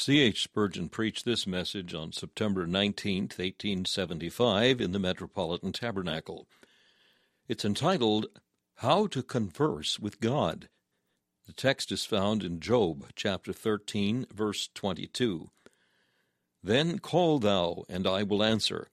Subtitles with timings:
[0.00, 0.20] C.
[0.20, 0.44] H.
[0.44, 6.48] Spurgeon preached this message on September 19, 1875, in the Metropolitan Tabernacle.
[7.48, 8.28] It's entitled,
[8.76, 10.70] How to Converse with God.
[11.46, 15.50] The text is found in Job chapter 13, verse 22.
[16.62, 18.88] Then call thou, and I will answer,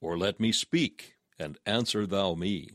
[0.00, 2.70] or let me speak, and answer thou me.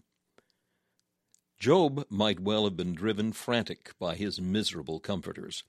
[1.60, 5.66] Job might well have been driven frantic by his miserable comforters.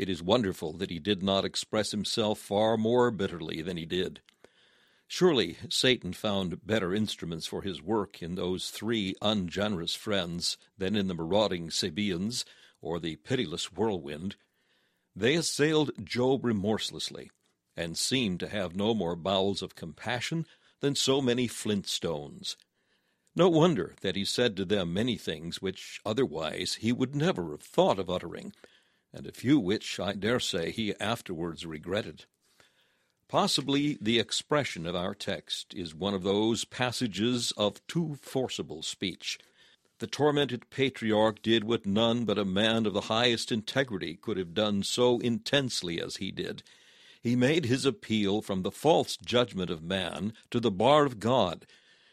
[0.00, 4.22] It is wonderful that he did not express himself far more bitterly than he did.
[5.06, 11.06] Surely Satan found better instruments for his work in those three ungenerous friends than in
[11.06, 12.46] the marauding Sabaeans
[12.80, 14.36] or the pitiless whirlwind.
[15.14, 17.30] They assailed Job remorselessly,
[17.76, 20.46] and seemed to have no more bowels of compassion
[20.80, 22.56] than so many flint stones.
[23.36, 27.60] No wonder that he said to them many things which otherwise he would never have
[27.60, 28.54] thought of uttering,
[29.12, 32.26] and a few which, I dare say, he afterwards regretted.
[33.28, 39.38] Possibly the expression of our text is one of those passages of too forcible speech.
[40.00, 44.54] The tormented patriarch did what none but a man of the highest integrity could have
[44.54, 46.62] done so intensely as he did.
[47.22, 51.66] He made his appeal from the false judgment of man to the bar of God,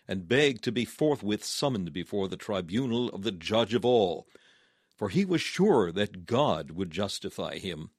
[0.08, 4.28] and begged to be forthwith summoned before the tribunal of the judge of all
[4.98, 7.92] for he was sure that God would justify him.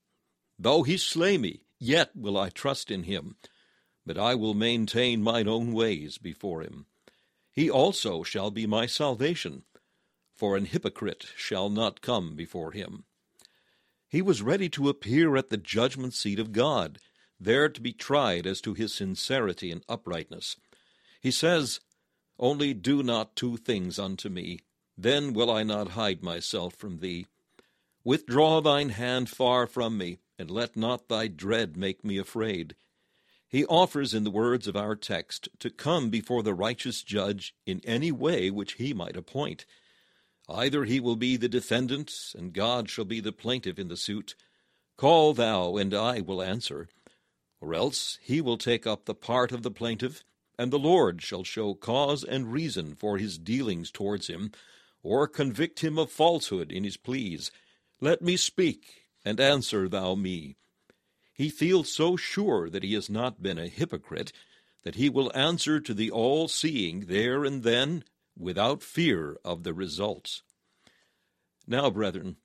[0.58, 3.36] Though he slay me, yet will I trust in him,
[4.04, 6.86] but I will maintain mine own ways before him.
[7.52, 9.62] He also shall be my salvation,
[10.34, 13.04] for an hypocrite shall not come before him.
[14.08, 16.98] He was ready to appear at the judgment seat of God,
[17.38, 20.56] there to be tried as to his sincerity and uprightness.
[21.20, 21.80] He says,
[22.38, 24.60] Only do not two things unto me,
[24.98, 27.26] then will I not hide myself from thee.
[28.02, 32.74] Withdraw thine hand far from me, and let not thy dread make me afraid.
[33.46, 37.80] He offers, in the words of our text, to come before the righteous judge in
[37.84, 39.64] any way which he might appoint.
[40.48, 44.34] Either he will be the defendant, and God shall be the plaintiff in the suit.
[44.96, 46.88] Call thou, and I will answer.
[47.60, 50.24] Or else he will take up the part of the plaintiff,
[50.58, 54.50] and the Lord shall show cause and reason for his dealings towards him,
[55.02, 57.50] or convict him of falsehood in his pleas.
[58.00, 60.56] Let me speak, and answer thou me.
[61.32, 64.32] He feels so sure that he has not been a hypocrite
[64.82, 68.04] that he will answer to the all seeing there and then
[68.36, 70.42] without fear of the results.
[71.66, 72.36] Now, brethren,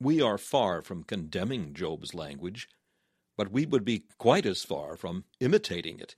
[0.00, 2.68] we are far from condemning Job's language,
[3.36, 6.16] but we would be quite as far from imitating it.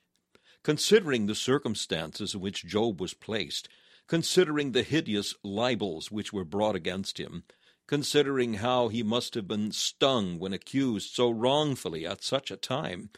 [0.63, 3.69] Considering the circumstances in which Job was placed,
[4.07, 7.45] considering the hideous libels which were brought against him,
[7.87, 13.11] considering how he must have been stung when accused so wrongfully at such a time,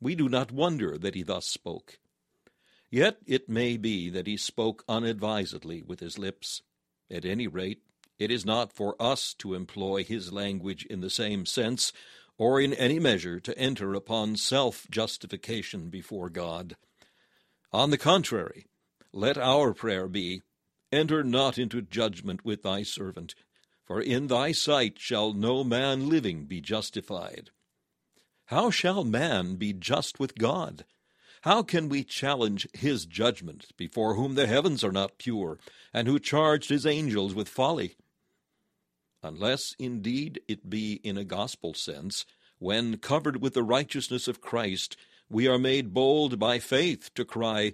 [0.00, 1.98] we do not wonder that he thus spoke.
[2.90, 6.62] Yet it may be that he spoke unadvisedly with his lips.
[7.10, 7.82] At any rate,
[8.18, 11.92] it is not for us to employ his language in the same sense,
[12.38, 16.76] or in any measure to enter upon self justification before God.
[17.72, 18.66] On the contrary,
[19.12, 20.42] let our prayer be,
[20.92, 23.34] Enter not into judgment with thy servant,
[23.82, 27.50] for in thy sight shall no man living be justified.
[28.46, 30.84] How shall man be just with God?
[31.42, 35.58] How can we challenge his judgment, before whom the heavens are not pure,
[35.94, 37.96] and who charged his angels with folly?
[39.22, 42.26] Unless indeed it be in a gospel sense,
[42.58, 44.96] when, covered with the righteousness of Christ,
[45.30, 47.72] we are made bold by faith to cry,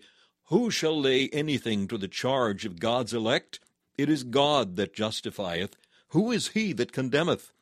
[0.49, 3.61] who shall lay anything to the charge of God's elect?
[3.97, 5.77] It is God that justifieth.
[6.09, 7.53] Who is he that condemneth?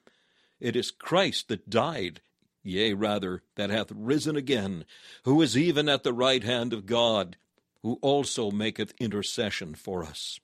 [0.61, 2.21] It is Christ that died,
[2.63, 4.85] yea, rather, that hath risen again,
[5.25, 7.37] who is even at the right hand of God,
[7.83, 10.39] who also maketh intercession for us.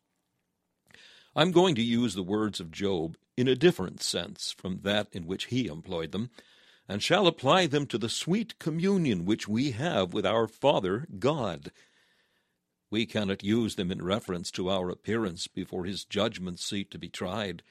[1.35, 5.27] I'm going to use the words of Job in a different sense from that in
[5.27, 6.31] which he employed them,
[6.89, 11.71] and shall apply them to the sweet communion which we have with our Father God.
[12.93, 17.09] We cannot use them in reference to our appearance before his judgment seat to be
[17.09, 17.63] tried,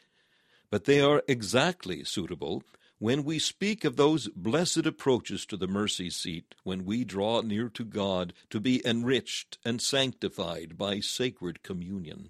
[0.72, 2.64] but they are exactly suitable
[2.98, 7.70] when we speak of those blessed approaches to the mercy seat when we draw near
[7.70, 12.30] to God to be enriched and sanctified by sacred communion.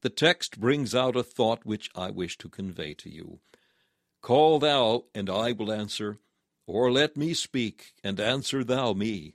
[0.00, 3.38] The text brings out a thought which I wish to convey to you.
[4.22, 6.18] Call thou, and I will answer,
[6.66, 9.34] or let me speak, and answer thou me.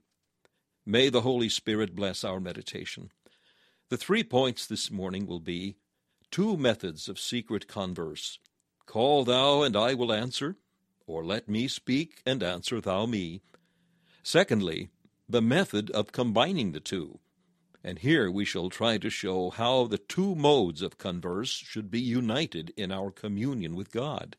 [0.89, 3.11] May the Holy Spirit bless our meditation.
[3.89, 5.75] The three points this morning will be
[6.31, 8.39] two methods of secret converse.
[8.85, 10.55] Call thou, and I will answer,
[11.05, 13.41] or let me speak and answer thou me.
[14.23, 14.87] Secondly,
[15.27, 17.19] the method of combining the two.
[17.83, 21.99] And here we shall try to show how the two modes of converse should be
[21.99, 24.37] united in our communion with God.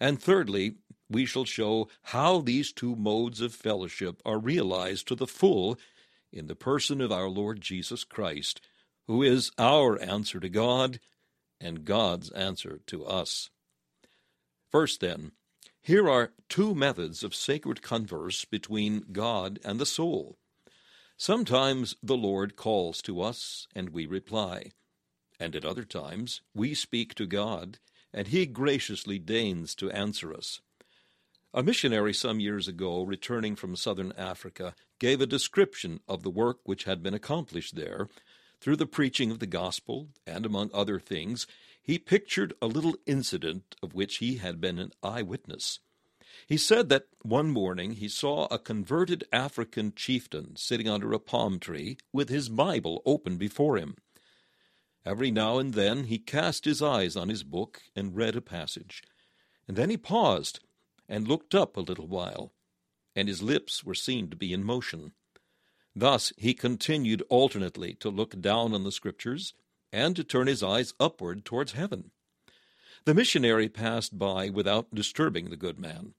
[0.00, 0.74] And thirdly,
[1.08, 5.78] we shall show how these two modes of fellowship are realized to the full
[6.32, 8.60] in the person of our Lord Jesus Christ,
[9.06, 11.00] who is our answer to God
[11.60, 13.50] and God's answer to us.
[14.70, 15.32] First, then,
[15.80, 20.36] here are two methods of sacred converse between God and the soul.
[21.16, 24.72] Sometimes the Lord calls to us, and we reply,
[25.38, 27.78] and at other times we speak to God,
[28.12, 30.60] and He graciously deigns to answer us.
[31.56, 36.58] A missionary some years ago, returning from southern Africa, gave a description of the work
[36.64, 38.10] which had been accomplished there.
[38.60, 41.46] Through the preaching of the gospel, and among other things,
[41.82, 45.80] he pictured a little incident of which he had been an eyewitness.
[46.46, 51.58] He said that one morning he saw a converted African chieftain sitting under a palm
[51.58, 53.96] tree with his Bible open before him.
[55.06, 59.02] Every now and then he cast his eyes on his book and read a passage,
[59.66, 60.60] and then he paused
[61.08, 62.52] and looked up a little while,
[63.14, 65.12] and his lips were seen to be in motion.
[65.94, 69.54] Thus he continued alternately to look down on the Scriptures
[69.92, 72.10] and to turn his eyes upward towards heaven.
[73.04, 76.14] The missionary passed by without disturbing the good man.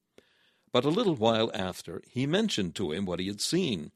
[0.72, 3.92] But a little while after, he mentioned to him what he had seen,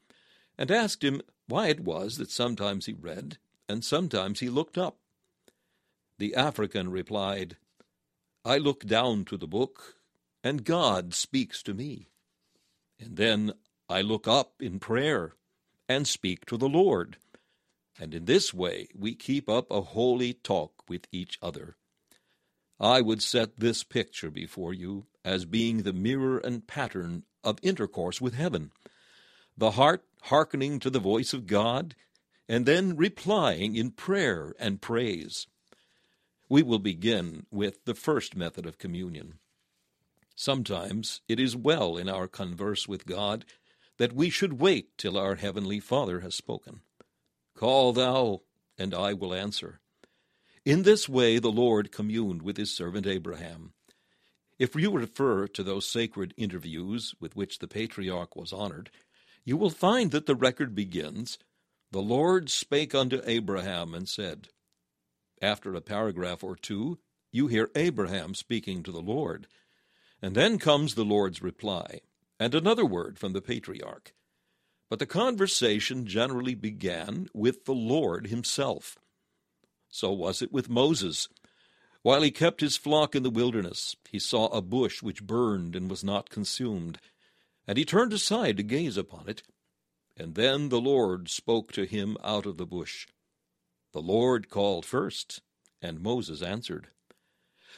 [0.57, 3.37] and asked him why it was that sometimes he read
[3.67, 4.97] and sometimes he looked up.
[6.19, 7.57] The African replied,
[8.45, 9.95] I look down to the book,
[10.43, 12.09] and God speaks to me.
[12.99, 13.53] And then
[13.89, 15.33] I look up in prayer
[15.87, 17.17] and speak to the Lord
[17.99, 21.75] and in this way we keep up a holy talk with each other.
[22.79, 28.19] I would set this picture before you as being the mirror and pattern of intercourse
[28.19, 28.71] with heaven,
[29.57, 31.95] the heart hearkening to the voice of God,
[32.47, 35.47] and then replying in prayer and praise.
[36.49, 39.39] We will begin with the first method of communion.
[40.35, 43.45] Sometimes it is well in our converse with God
[43.97, 46.81] that we should wait till our Heavenly Father has spoken.
[47.55, 48.41] Call thou,
[48.77, 49.79] and I will answer.
[50.65, 53.73] In this way the Lord communed with his servant Abraham.
[54.57, 58.89] If you refer to those sacred interviews with which the patriarch was honored,
[59.45, 61.37] you will find that the record begins,
[61.91, 64.47] The Lord spake unto Abraham and said.
[65.41, 66.99] After a paragraph or two,
[67.31, 69.47] you hear Abraham speaking to the Lord.
[70.23, 71.99] And then comes the Lord's reply,
[72.39, 74.13] and another word from the patriarch.
[74.89, 78.97] But the conversation generally began with the Lord himself.
[79.89, 81.27] So was it with Moses.
[82.03, 85.89] While he kept his flock in the wilderness, he saw a bush which burned and
[85.89, 86.99] was not consumed,
[87.67, 89.43] and he turned aside to gaze upon it.
[90.15, 93.07] And then the Lord spoke to him out of the bush.
[93.91, 95.41] The Lord called first,
[95.81, 96.87] and Moses answered.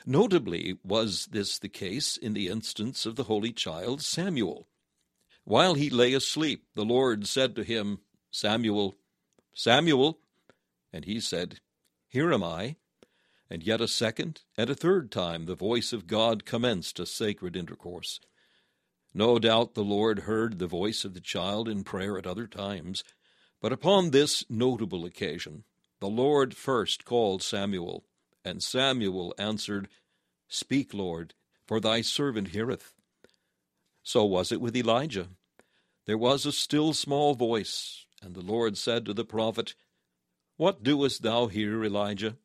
[0.05, 4.67] Notably was this the case in the instance of the holy child Samuel.
[5.43, 7.99] While he lay asleep, the Lord said to him,
[8.29, 8.95] Samuel,
[9.53, 10.19] Samuel.
[10.93, 11.59] And he said,
[12.07, 12.75] Here am I.
[13.49, 17.55] And yet a second and a third time the voice of God commenced a sacred
[17.55, 18.19] intercourse.
[19.13, 23.03] No doubt the Lord heard the voice of the child in prayer at other times,
[23.61, 25.63] but upon this notable occasion
[25.99, 28.03] the Lord first called Samuel,
[28.45, 29.89] and Samuel answered,
[30.47, 31.33] Speak, Lord,
[31.65, 32.93] for thy servant heareth.
[34.03, 35.29] So was it with Elijah.
[36.05, 39.73] There was a still small voice, and the Lord said to the prophet,
[40.57, 42.37] What doest thou here, Elijah?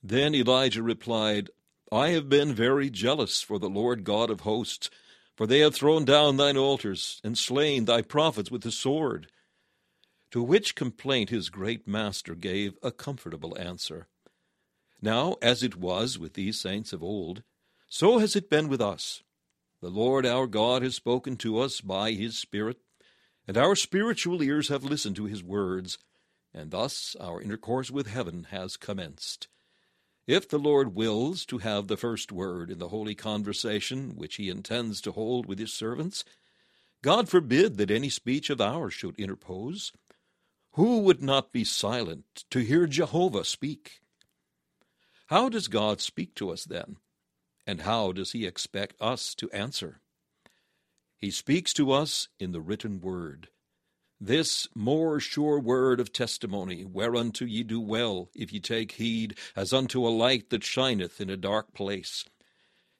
[0.00, 1.50] Then Elijah replied,
[1.90, 4.90] I have been very jealous for the Lord God of hosts,
[5.34, 9.28] for they have thrown down thine altars, and slain thy prophets with the sword.
[10.30, 14.06] To which complaint his great master gave a comfortable answer.
[15.00, 17.42] Now, as it was with these saints of old,
[17.88, 19.22] so has it been with us.
[19.80, 22.78] The Lord our God has spoken to us by his Spirit,
[23.46, 25.98] and our spiritual ears have listened to his words,
[26.52, 29.46] and thus our intercourse with heaven has commenced.
[30.26, 34.50] If the Lord wills to have the first word in the holy conversation which he
[34.50, 36.24] intends to hold with his servants,
[37.00, 39.92] God forbid that any speech of ours should interpose.
[40.72, 44.00] Who would not be silent to hear Jehovah speak?
[45.28, 46.96] How does God speak to us then?
[47.66, 50.00] And how does he expect us to answer?
[51.18, 53.48] He speaks to us in the written word.
[54.18, 59.74] This more sure word of testimony, whereunto ye do well, if ye take heed, as
[59.74, 62.24] unto a light that shineth in a dark place.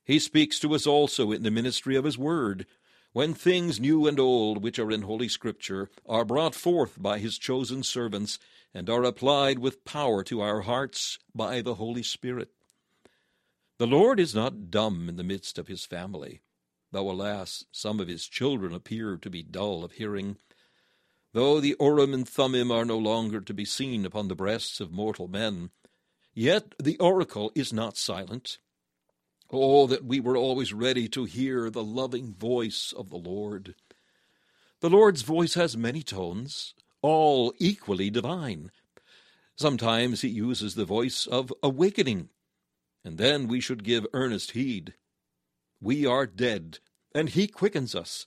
[0.05, 2.67] He speaks to us also in the ministry of his word,
[3.15, 7.39] when things new and old which are in Holy Scripture are brought forth by his
[7.39, 8.39] chosen servants
[8.75, 12.51] and are applied with power to our hearts by the Holy Spirit.
[13.79, 16.43] The Lord is not dumb in the midst of his family,
[16.91, 20.37] though, alas, some of his children appear to be dull of hearing.
[21.33, 24.91] Though the Urim and Thummim are no longer to be seen upon the breasts of
[24.91, 25.71] mortal men,
[26.35, 28.59] yet the oracle is not silent.
[29.51, 33.75] Oh, that we were always ready to hear the loving voice of the Lord.
[34.81, 38.71] The Lord's voice has many tones, all equally divine.
[39.57, 42.28] Sometimes he uses the voice of awakening,
[43.05, 44.95] and then we should give earnest heed.
[45.81, 46.78] We are dead,
[47.14, 48.26] and he quickens us.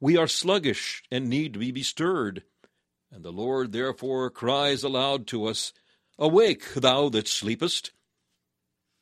[0.00, 2.44] We are sluggish and need to be bestirred.
[3.10, 5.72] And the Lord therefore cries aloud to us,
[6.18, 7.92] Awake, thou that sleepest.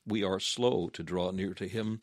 [0.06, 2.02] We are slow to draw near to him,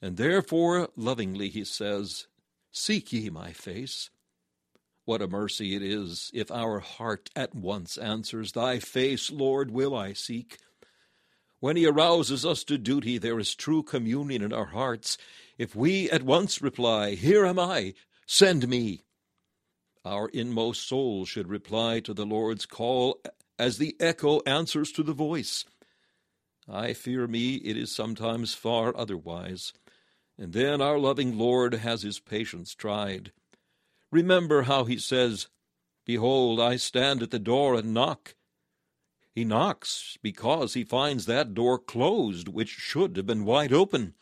[0.00, 2.26] and therefore lovingly he says,
[2.72, 4.10] Seek ye my face.
[5.08, 9.96] What a mercy it is if our heart at once answers, Thy face, Lord, will
[9.96, 10.58] I seek.
[11.60, 15.16] When he arouses us to duty, there is true communion in our hearts.
[15.56, 17.94] If we at once reply, Here am I,
[18.26, 19.00] send me,
[20.04, 23.18] our inmost soul should reply to the Lord's call
[23.58, 25.64] as the echo answers to the voice.
[26.68, 29.72] I fear me it is sometimes far otherwise,
[30.36, 33.32] and then our loving Lord has his patience tried.
[34.10, 35.48] Remember how he says,
[36.06, 38.34] Behold, I stand at the door and knock.
[39.34, 44.14] He knocks because he finds that door closed, which should have been wide open.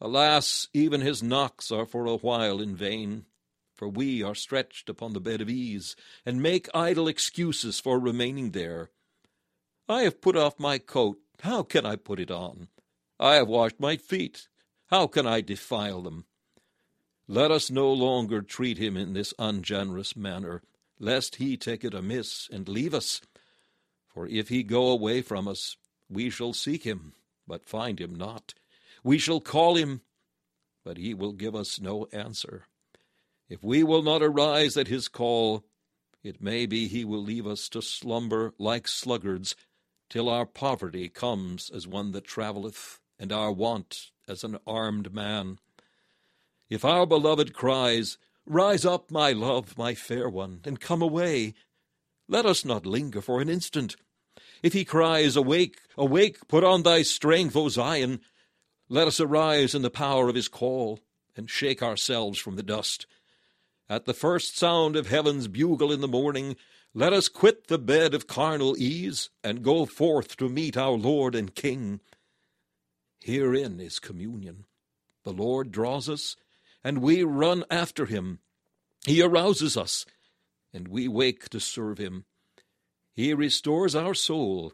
[0.00, 3.26] Alas, even his knocks are for a while in vain,
[3.74, 8.52] for we are stretched upon the bed of ease, and make idle excuses for remaining
[8.52, 8.90] there.
[9.88, 12.68] I have put off my coat, how can I put it on?
[13.18, 14.48] I have washed my feet,
[14.86, 16.26] how can I defile them?
[17.32, 20.62] Let us no longer treat him in this ungenerous manner,
[20.98, 23.20] lest he take it amiss and leave us.
[24.08, 25.76] For if he go away from us,
[26.08, 27.12] we shall seek him,
[27.46, 28.54] but find him not.
[29.04, 30.00] We shall call him,
[30.84, 32.64] but he will give us no answer.
[33.48, 35.62] If we will not arise at his call,
[36.24, 39.54] it may be he will leave us to slumber like sluggards,
[40.08, 45.60] till our poverty comes as one that travelleth, and our want as an armed man.
[46.70, 51.54] If our beloved cries, Rise up, my love, my fair one, and come away,
[52.26, 53.94] let us not linger for an instant.
[54.60, 58.20] If he cries, Awake, awake, put on thy strength, O Zion,
[58.88, 60.98] let us arise in the power of his call,
[61.36, 63.06] and shake ourselves from the dust.
[63.88, 66.56] At the first sound of heaven's bugle in the morning,
[66.92, 71.36] let us quit the bed of carnal ease, and go forth to meet our Lord
[71.36, 72.00] and King.
[73.20, 74.64] Herein is communion.
[75.22, 76.34] The Lord draws us,
[76.82, 78.38] and we run after him.
[79.06, 80.06] He arouses us,
[80.72, 82.24] and we wake to serve him.
[83.12, 84.72] He restores our soul,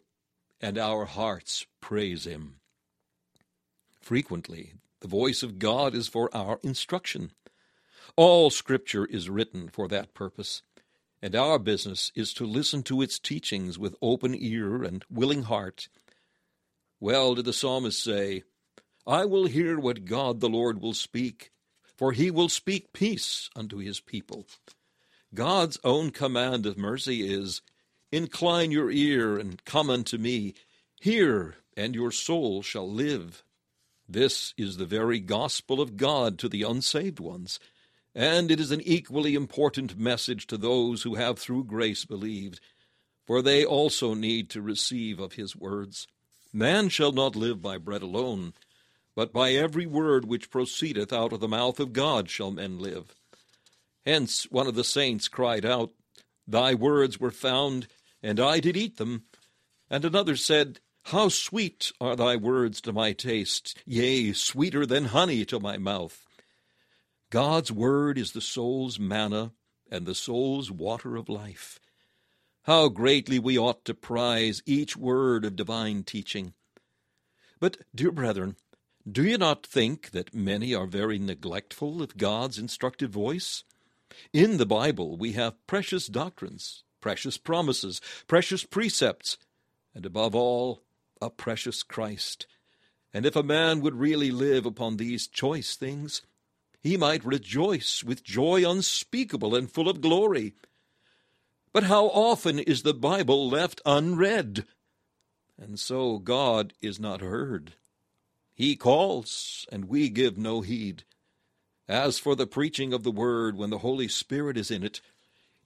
[0.61, 2.57] and our hearts praise him.
[4.01, 7.33] Frequently, the voice of God is for our instruction.
[8.17, 10.63] All Scripture is written for that purpose,
[11.21, 15.89] and our business is to listen to its teachings with open ear and willing heart.
[17.01, 18.45] Well did the psalmist say,
[19.07, 21.51] I will hear what God the Lord will speak
[21.97, 24.47] for he will speak peace unto his people.
[25.35, 27.63] God's own command of mercy is,
[28.13, 30.55] Incline your ear and come unto me.
[31.01, 33.43] Hear, and your soul shall live.
[34.09, 37.59] This is the very gospel of God to the unsaved ones,
[38.15, 42.61] and it is an equally important message to those who have through grace believed,
[43.27, 46.07] for they also need to receive of his words.
[46.53, 48.55] Man shall not live by bread alone,
[49.17, 53.15] but by every word which proceedeth out of the mouth of God shall men live.
[54.05, 55.91] Hence one of the saints cried out,
[56.47, 57.89] Thy words were found,
[58.23, 59.25] and I did eat them.
[59.91, 65.45] And another said, How sweet are thy words to my taste, yea, sweeter than honey
[65.47, 66.25] to my mouth.
[67.31, 69.53] God's word is the soul's manna
[69.91, 71.81] and the soul's water of life.
[72.65, 76.53] How greatly we ought to prize each word of divine teaching.
[77.59, 78.57] But, dear brethren,
[79.11, 83.63] do you not think that many are very neglectful of God's instructive voice?
[84.33, 89.39] In the Bible, we have precious doctrines, precious promises, precious precepts,
[89.95, 90.83] and above all,
[91.23, 92.47] a precious Christ.
[93.15, 96.23] And if a man would really live upon these choice things,
[96.83, 100.55] he might rejoice with joy unspeakable and full of glory.
[101.73, 104.67] But how often is the Bible left unread?
[105.57, 107.75] And so God is not heard.
[108.57, 111.05] He calls, and we give no heed.
[111.87, 115.03] As for the preaching of the word when the Holy Spirit is in it,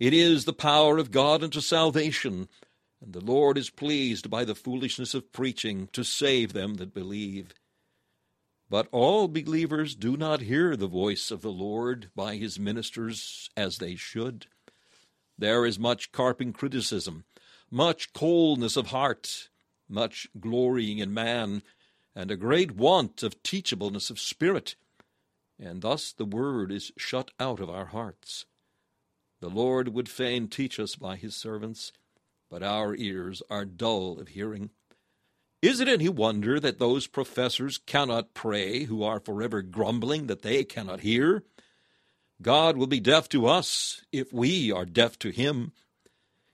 [0.01, 2.49] it is the power of God unto salvation,
[3.01, 7.55] and the Lord is pleased by the foolishness of preaching to save them that believe.
[8.69, 13.79] But all believers do not hear the voice of the Lord by his ministers as
[13.79, 14.47] they should.
[15.39, 17.25] There is much carping criticism,
[17.71, 19.49] much coldness of heart,
[19.89, 21.63] much glorying in man,
[22.21, 24.77] and a great want of teachableness of spirit
[25.61, 28.47] and thus the word is shut out of our hearts.
[29.41, 31.93] The Lord would fain teach us by his servants,
[32.51, 34.71] but our ears are dull of hearing.
[35.63, 40.65] Is it any wonder that those professors cannot pray who are forever grumbling that they
[40.65, 41.45] cannot hear?
[42.41, 45.73] God will be deaf to us if we are deaf to him.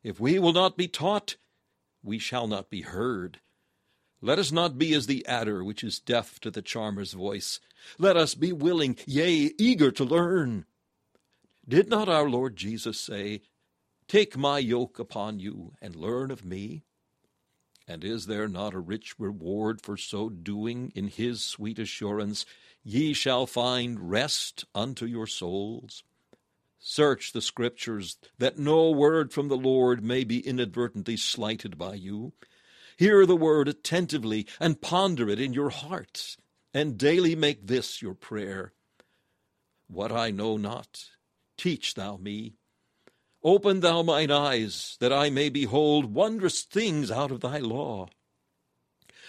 [0.03, 1.37] If we will not be taught,
[2.03, 3.39] we shall not be heard.
[4.23, 7.61] Let us not be as the adder which is deaf to the charmer's voice.
[7.99, 10.65] Let us be willing, yea, eager to learn.
[11.69, 13.43] Did not our Lord Jesus say,
[14.09, 16.85] Take my yoke upon you and learn of me?
[17.89, 22.47] And is there not a rich reward for so doing in his sweet assurance,
[22.83, 26.05] Ye shall find rest unto your souls?
[26.79, 32.33] Search the Scriptures, that no word from the Lord may be inadvertently slighted by you.
[32.97, 36.37] Hear the word attentively and ponder it in your heart,
[36.73, 38.73] and daily make this your prayer.
[39.89, 41.05] What I know not,
[41.59, 42.55] teach thou me.
[43.43, 48.09] Open thou mine eyes, that I may behold wondrous things out of thy law.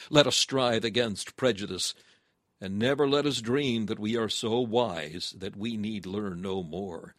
[0.10, 1.94] Let us strive against prejudice,
[2.62, 6.64] and never let us dream that we are so wise that we need learn no
[6.64, 7.16] more.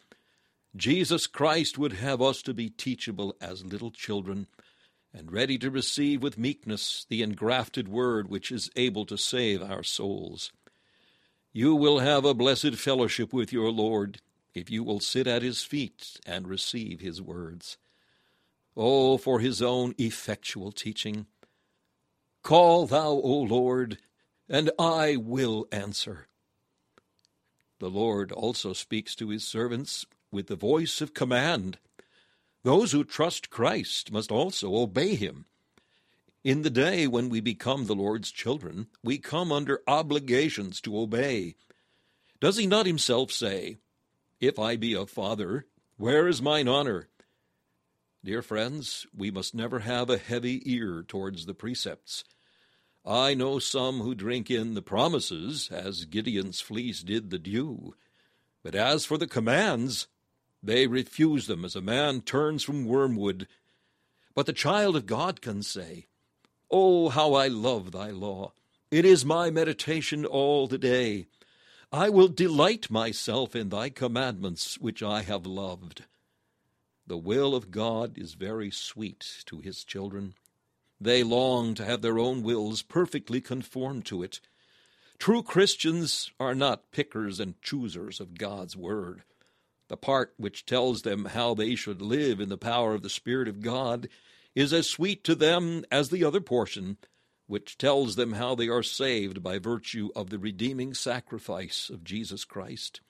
[0.75, 4.47] Jesus Christ would have us to be teachable as little children,
[5.13, 9.83] and ready to receive with meekness the engrafted word which is able to save our
[9.83, 10.53] souls.
[11.53, 14.21] You will have a blessed fellowship with your Lord
[14.55, 17.79] if you will sit at his feet and receive his words.
[18.77, 21.27] Oh, for his own effectual teaching!
[22.43, 23.99] Call thou, O Lord,
[24.49, 26.29] and I will answer.
[27.79, 31.79] The Lord also speaks to his servants with the voice of command.
[32.69, 35.47] Those who trust Christ must also obey him.
[36.45, 41.55] In the day when we become the Lord's children, we come under obligations to obey.
[42.41, 43.79] Does he not himself say,
[44.39, 45.65] If I be a father,
[45.97, 47.09] where is mine honor?
[48.23, 52.23] Dear friends, we must never have a heavy ear towards the precepts.
[53.03, 57.95] I know some who drink in the promises, as Gideon's fleece did the dew.
[58.63, 60.07] But as for the commands,
[60.63, 63.47] they refuse them as a man turns from wormwood.
[64.35, 66.07] But the child of God can say,
[66.71, 68.53] Oh, how I love thy law!
[68.91, 71.27] It is my meditation all the day.
[71.93, 76.05] I will delight myself in thy commandments, which I have loved.
[77.07, 80.35] The will of God is very sweet to his children.
[81.01, 84.41] They long to have their own wills perfectly conformed to it.
[85.19, 89.23] True Christians are not pickers and choosers of God's word.
[89.89, 93.49] The part which tells them how they should live in the power of the Spirit
[93.49, 94.09] of God
[94.55, 96.99] is as sweet to them as the other portion,
[97.47, 102.45] which tells them how they are saved by virtue of the redeeming sacrifice of Jesus
[102.45, 103.01] Christ.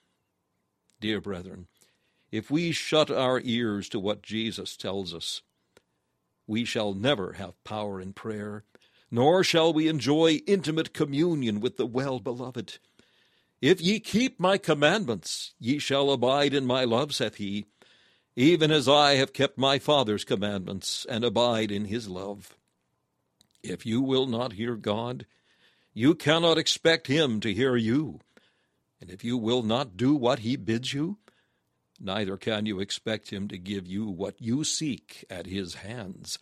[1.01, 1.67] Dear brethren,
[2.31, 5.41] if we shut our ears to what Jesus tells us,
[6.47, 8.63] we shall never have power in prayer,
[9.11, 12.79] nor shall we enjoy intimate communion with the well beloved.
[13.61, 17.65] If ye keep my commandments, ye shall abide in my love, saith he,
[18.35, 22.55] even as I have kept my Father's commandments, and abide in his love.
[23.61, 25.25] If you will not hear God,
[25.93, 28.21] you cannot expect him to hear you.
[29.01, 31.17] And if you will not do what he bids you,
[31.99, 36.39] neither can you expect him to give you what you seek at his hands.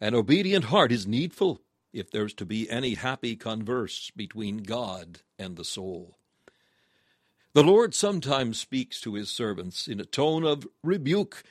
[0.00, 1.60] An obedient heart is needful
[1.92, 6.19] if there's to be any happy converse between God and the soul.
[7.52, 11.42] The Lord sometimes speaks to his servants in a tone of rebuke,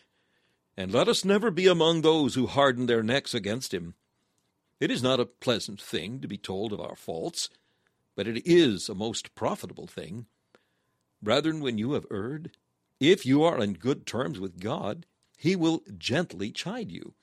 [0.78, 3.96] and let us never be among those who harden their necks against him.
[4.80, 7.50] It is not a pleasant thing to be told of our faults,
[8.16, 10.28] but it is a most profitable thing.
[11.22, 12.52] Brethren, when you have erred,
[13.02, 15.06] if you are on good terms with God,
[15.38, 17.14] he will gently chide you.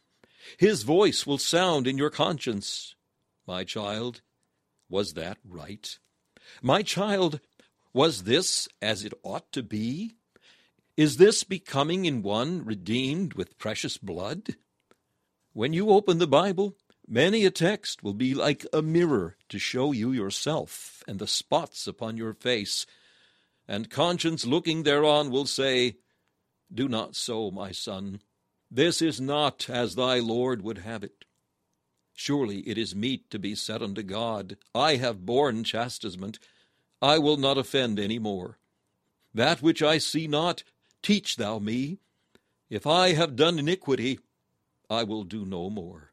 [0.59, 2.95] His voice will sound in your conscience.
[3.47, 4.21] My child,
[4.91, 5.99] was that right?
[6.61, 7.41] My child,
[7.97, 10.15] was this as it ought to be?
[10.97, 14.57] Is this becoming in one redeemed with precious blood?
[15.53, 16.77] When you open the Bible,
[17.09, 21.87] Many a text will be like a mirror to show you yourself and the spots
[21.87, 22.85] upon your face,
[23.69, 25.99] and conscience looking thereon will say,
[26.73, 28.23] Do not so, my son.
[28.73, 31.25] This is not as thy Lord would have it.
[32.13, 36.41] Surely it is meet to be said unto God, I have borne chastisement,
[37.01, 38.59] I will not offend any more.
[39.35, 40.63] That which I see not,
[41.03, 41.99] teach thou me.
[42.71, 44.19] If I have done iniquity,
[44.89, 46.13] I will do no more.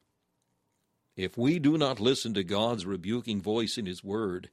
[1.16, 4.50] If we do not listen to God's rebuking voice in His Word,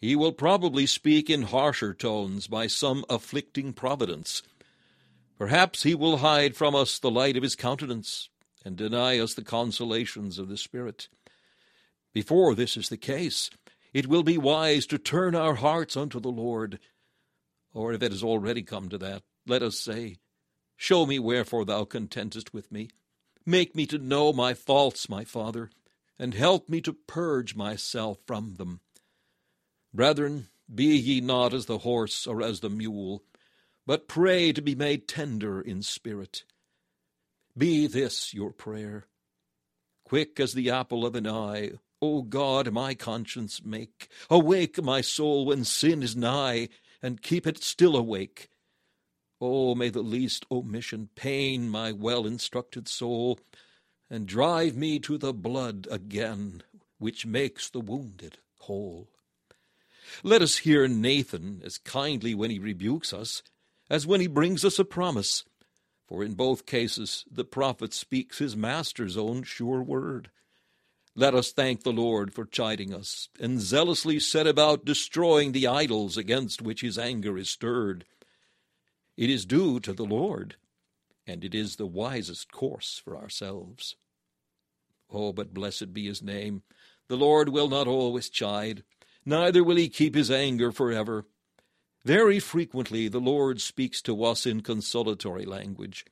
[0.00, 4.42] He will probably speak in harsher tones by some afflicting providence.
[5.36, 8.28] Perhaps He will hide from us the light of His countenance
[8.64, 11.08] and deny us the consolations of the Spirit.
[12.12, 13.50] Before this is the case,
[13.92, 16.78] it will be wise to turn our hearts unto the Lord.
[17.74, 20.16] Or if it has already come to that, let us say,
[20.76, 22.88] Show me wherefore thou contentest with me.
[23.44, 25.70] Make me to know my faults, my Father,
[26.18, 28.80] and help me to purge myself from them.
[29.92, 33.22] Brethren, be ye not as the horse or as the mule,
[33.86, 36.44] but pray to be made tender in spirit.
[37.56, 39.06] Be this your prayer.
[40.04, 44.08] Quick as the apple of an eye, O God, my conscience make.
[44.28, 46.68] Awake, my soul, when sin is nigh,
[47.00, 48.48] and keep it still awake.
[49.40, 53.38] Oh, may the least omission pain my well instructed soul,
[54.10, 56.64] and drive me to the blood again,
[56.98, 59.08] which makes the wounded whole.
[60.24, 63.44] Let us hear Nathan as kindly when he rebukes us
[63.88, 65.44] as when he brings us a promise,
[66.08, 70.30] for in both cases the prophet speaks his master's own sure word.
[71.14, 76.16] Let us thank the Lord for chiding us, and zealously set about destroying the idols
[76.16, 78.06] against which his anger is stirred.
[79.16, 80.56] It is due to the Lord,
[81.26, 83.96] and it is the wisest course for ourselves.
[85.10, 86.62] Oh, but blessed be his name!
[87.08, 88.82] The Lord will not always chide,
[89.26, 91.26] neither will he keep his anger forever.
[92.06, 96.06] Very frequently the Lord speaks to us in consolatory language.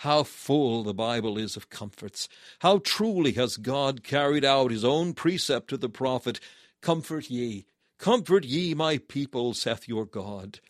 [0.00, 2.26] How full the Bible is of comforts!
[2.60, 6.40] How truly has God carried out his own precept to the prophet
[6.80, 7.66] Comfort ye,
[7.98, 10.60] comfort ye, my people, saith your God.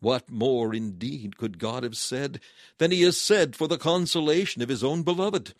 [0.00, 2.40] What more, indeed, could God have said
[2.78, 5.52] than he has said for the consolation of his own beloved?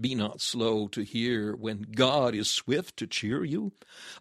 [0.00, 3.72] Be not slow to hear when God is swift to cheer you.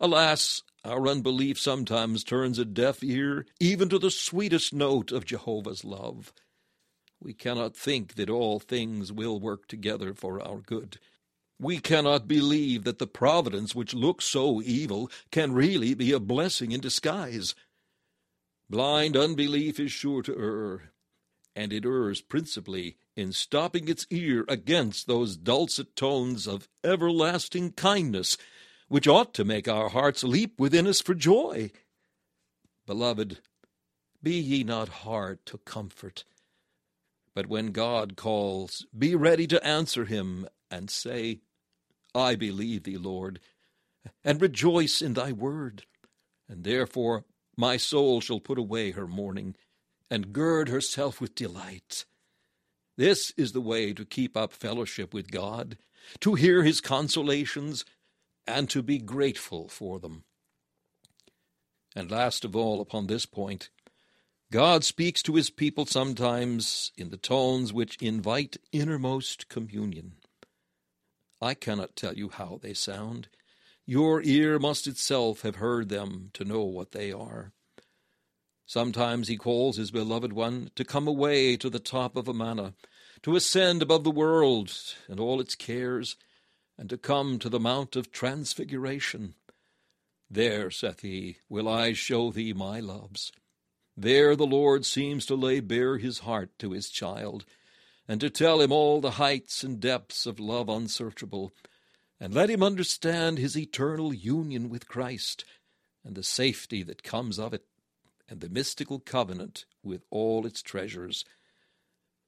[0.02, 5.86] Alas, our unbelief sometimes turns a deaf ear even to the sweetest note of Jehovah's
[5.86, 6.34] love.
[7.24, 11.00] We cannot think that all things will work together for our good.
[11.58, 16.74] We cannot believe that the providence which looks so evil can really be a blessing
[16.74, 17.56] in disguise.
[18.70, 20.92] Blind unbelief is sure to err,
[21.56, 28.38] and it errs principally in stopping its ear against those dulcet tones of everlasting kindness
[28.90, 31.72] which ought to make our hearts leap within us for joy.
[32.86, 33.40] Beloved,
[34.22, 36.26] be ye not hard to comfort,
[37.34, 41.40] but when God calls, be ready to answer him and say,
[42.14, 43.40] I believe thee, Lord,
[44.24, 45.86] and rejoice in thy word,
[46.48, 47.26] and therefore
[47.58, 49.56] my soul shall put away her mourning,
[50.10, 52.06] and gird herself with delight.
[52.98, 55.78] This is the way to keep up fellowship with God,
[56.20, 57.86] to hear his consolations,
[58.46, 60.24] and to be grateful for them.
[61.96, 63.70] And last of all, upon this point,
[64.54, 70.18] God speaks to his people sometimes in the tones which invite innermost communion.
[71.42, 73.30] I cannot tell you how they sound.
[73.88, 77.52] Your ear must itself have heard them to know what they are.
[78.68, 82.76] Sometimes he calls his beloved one to come away to the top of Amana,
[83.24, 84.72] to ascend above the world
[85.08, 86.16] and all its cares,
[86.78, 89.34] and to come to the Mount of Transfiguration.
[90.30, 93.32] There, saith he, will I show thee my loves.
[93.96, 97.46] There the Lord seems to lay bare his heart to his child,
[98.08, 101.54] and to tell him all the heights and depths of love unsearchable,
[102.20, 105.46] and let him understand his eternal union with Christ,
[106.04, 107.66] and the safety that comes of it,
[108.28, 111.24] and the mystical covenant with all its treasures.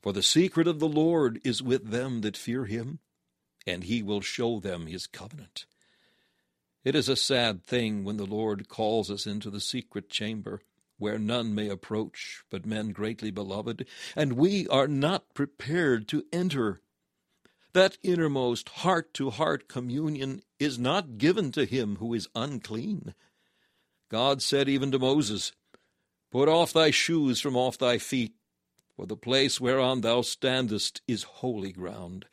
[0.01, 2.99] For the secret of the Lord is with them that fear him,
[3.65, 5.65] and he will show them his covenant.
[6.83, 10.61] It is a sad thing when the Lord calls us into the secret chamber,
[10.97, 16.81] where none may approach but men greatly beloved, and we are not prepared to enter.
[17.73, 23.13] That innermost heart to heart communion is not given to him who is unclean.
[24.09, 25.51] God said even to Moses,
[26.31, 28.35] Put off thy shoes from off thy feet,
[28.95, 32.25] for the place whereon thou standest is holy ground.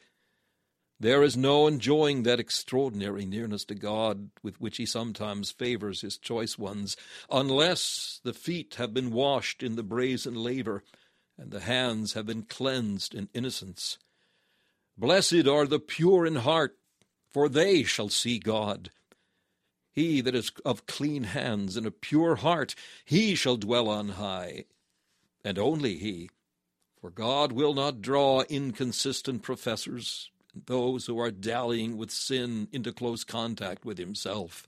[1.02, 6.16] There is no enjoying that extraordinary nearness to God with which he sometimes favors his
[6.16, 6.96] choice ones,
[7.28, 10.84] unless the feet have been washed in the brazen laver,
[11.36, 13.98] and the hands have been cleansed in innocence.
[14.96, 16.78] Blessed are the pure in heart,
[17.32, 18.92] for they shall see God.
[19.90, 24.66] He that is of clean hands and a pure heart, he shall dwell on high,
[25.44, 26.30] and only he.
[27.00, 33.24] For God will not draw inconsistent professors, those who are dallying with sin into close
[33.24, 34.66] contact with himself.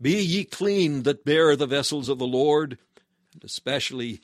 [0.00, 2.78] Be ye clean that bear the vessels of the Lord,
[3.32, 4.20] and especially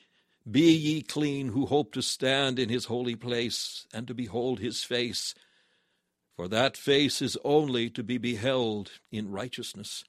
[0.49, 4.83] be ye clean who hope to stand in his holy place and to behold his
[4.83, 5.35] face,
[6.35, 10.03] for that face is only to be beheld in righteousness.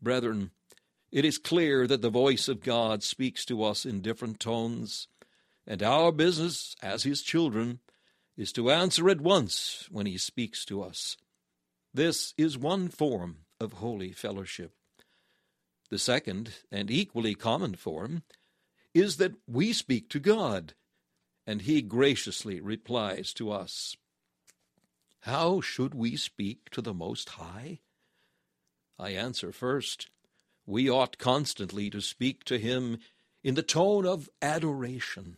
[0.00, 0.50] Brethren,
[1.10, 5.08] it is clear that the voice of God speaks to us in different tones,
[5.66, 7.80] and our business as his children
[8.40, 11.18] is to answer at once when he speaks to us.
[11.92, 14.72] This is one form of holy fellowship.
[15.90, 18.22] The second, and equally common form,
[18.94, 20.72] is that we speak to God,
[21.46, 23.94] and he graciously replies to us.
[25.24, 27.80] How should we speak to the Most High?
[28.98, 30.08] I answer first,
[30.64, 33.00] we ought constantly to speak to him
[33.44, 35.36] in the tone of adoration.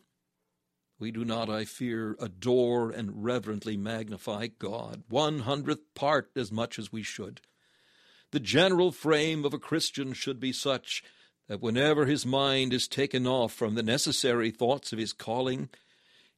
[1.02, 6.78] We do not, I fear, adore and reverently magnify God one hundredth part as much
[6.78, 7.40] as we should.
[8.30, 11.02] The general frame of a Christian should be such
[11.48, 15.70] that whenever his mind is taken off from the necessary thoughts of his calling,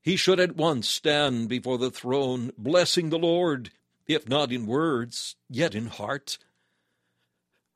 [0.01, 3.71] he should at once stand before the throne, blessing the Lord,
[4.07, 6.39] if not in words, yet in heart.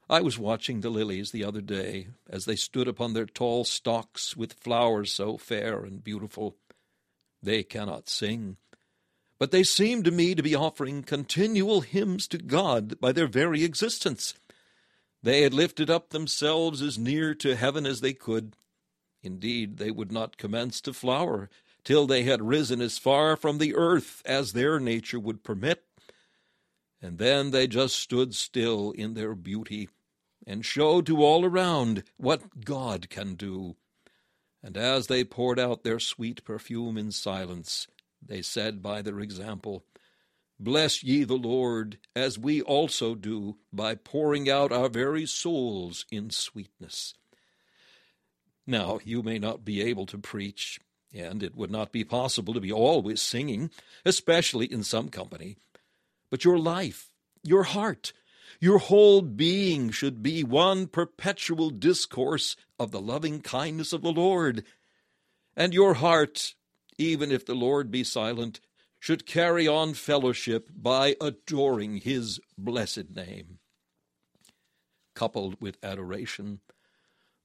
[0.09, 4.39] I was watching the lilies the other day as they stood upon their tall stalks
[4.39, 6.57] with flowers so fair and beautiful.
[7.43, 8.57] They cannot sing,
[9.39, 13.63] but they seem to me to be offering continual hymns to God by their very
[13.63, 14.35] existence.
[15.23, 18.55] They had lifted up themselves as near to heaven as they could.
[19.23, 21.51] Indeed, they would not commence to flower
[21.85, 25.85] till they had risen as far from the earth as their nature would permit.
[27.01, 29.89] And then they just stood still in their beauty
[30.47, 33.77] and showed to all around what God can do.
[34.69, 37.87] And as they poured out their sweet perfume in silence,
[38.21, 39.87] they said by their example,
[40.61, 46.29] Bless ye the Lord, as we also do, by pouring out our very souls in
[46.29, 47.15] sweetness.
[48.67, 50.79] Now, you may not be able to preach,
[51.15, 53.71] and it would not be possible to be always singing,
[54.05, 55.57] especially in some company.
[56.31, 57.11] But your life,
[57.43, 58.13] your heart,
[58.61, 64.65] your whole being should be one perpetual discourse of the loving kindness of the Lord.
[65.57, 66.55] And your heart,
[66.97, 68.61] even if the Lord be silent,
[68.99, 73.59] should carry on fellowship by adoring his blessed name.
[75.15, 76.61] Coupled with adoration,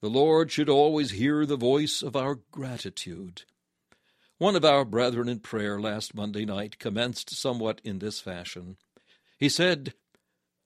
[0.01, 3.43] the Lord should always hear the voice of our gratitude.
[4.37, 8.77] One of our brethren in prayer last Monday night commenced somewhat in this fashion.
[9.37, 9.93] He said,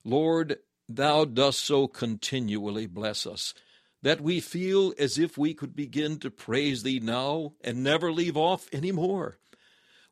[0.08, 3.54] Lord, thou dost so continually bless us
[4.02, 8.38] that we feel as if we could begin to praise thee now and never leave
[8.38, 9.38] off any more.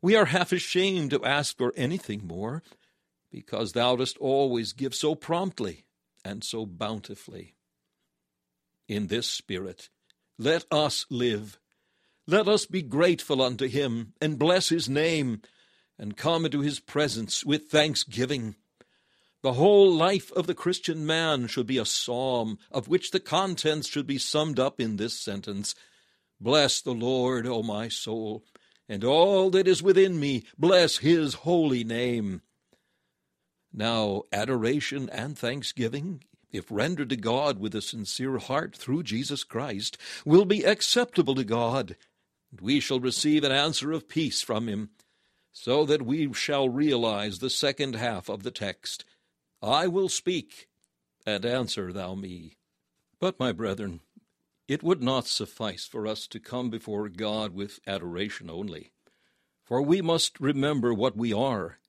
[0.01, 2.61] We are half ashamed to ask for anything more,
[3.31, 5.85] because thou dost always give so promptly
[6.25, 7.55] and so bountifully.
[8.89, 9.89] In this spirit,
[10.37, 11.57] let us live.
[12.27, 15.41] Let us be grateful unto him and bless his name
[15.97, 18.55] and come into his presence with thanksgiving.
[19.45, 23.87] The whole life of the Christian man should be a psalm, of which the contents
[23.87, 25.75] should be summed up in this sentence.
[26.41, 28.43] Bless the Lord, O my soul,
[28.89, 32.41] and all that is within me, bless his holy name.
[33.71, 39.95] Now, adoration and thanksgiving, if rendered to God with a sincere heart through Jesus Christ,
[40.25, 41.95] will be acceptable to God,
[42.49, 44.89] and we shall receive an answer of peace from him,
[45.51, 49.05] so that we shall realize the second half of the text
[49.61, 50.67] I will speak,
[51.25, 52.57] and answer thou me.
[53.19, 54.01] But, my brethren,
[54.67, 58.91] it would not suffice for us to come before God with adoration only,
[59.63, 61.79] for we must remember what we are.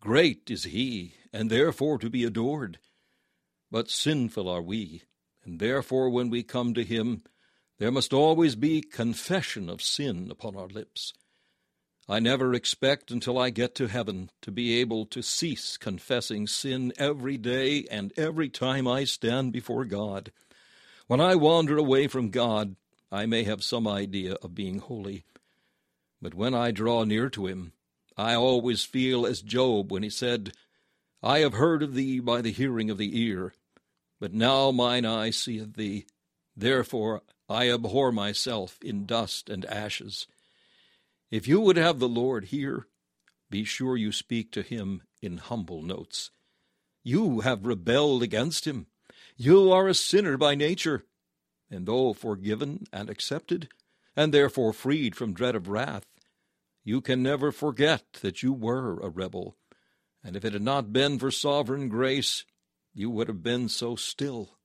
[0.00, 2.78] Great is He, and therefore to be adored.
[3.70, 5.02] But sinful are we,
[5.44, 7.22] and therefore when we come to Him,
[7.78, 11.12] there must always be confession of sin upon our lips.
[12.12, 16.92] I never expect until I get to heaven to be able to cease confessing sin
[16.98, 20.30] every day and every time I stand before God.
[21.06, 22.76] When I wander away from God,
[23.10, 25.24] I may have some idea of being holy.
[26.20, 27.72] But when I draw near to Him,
[28.14, 30.52] I always feel as Job when he said,
[31.22, 33.54] I have heard of thee by the hearing of the ear,
[34.20, 36.04] but now mine eye seeth thee.
[36.54, 40.26] Therefore I abhor myself in dust and ashes.
[41.32, 42.88] If you would have the Lord hear,
[43.50, 46.30] be sure you speak to him in humble notes.
[47.02, 48.86] You have rebelled against him.
[49.38, 51.06] You are a sinner by nature,
[51.70, 53.70] and though forgiven and accepted,
[54.14, 56.04] and therefore freed from dread of wrath,
[56.84, 59.56] you can never forget that you were a rebel,
[60.22, 62.44] and if it had not been for sovereign grace,
[62.92, 64.58] you would have been so still.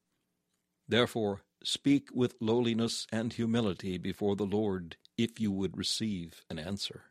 [0.86, 7.06] Therefore, speak with lowliness and humility before the Lord if you would receive an answer.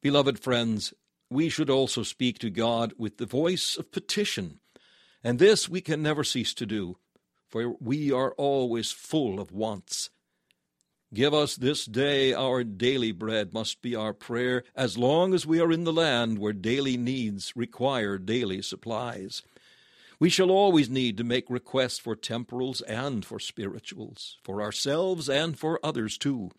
[0.00, 0.94] Beloved friends,
[1.28, 4.60] we should also speak to God with the voice of petition,
[5.22, 6.96] and this we can never cease to do,
[7.48, 10.10] for we are always full of wants.
[11.12, 15.60] Give us this day our daily bread must be our prayer as long as we
[15.60, 19.42] are in the land where daily needs require daily supplies.
[20.20, 25.58] We shall always need to make requests for temporals and for spirituals, for ourselves and
[25.58, 26.50] for others too.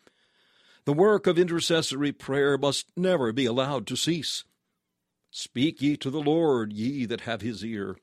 [0.85, 4.43] The work of intercessory prayer must never be allowed to cease.
[5.29, 7.97] Speak ye to the Lord, ye that have his ear.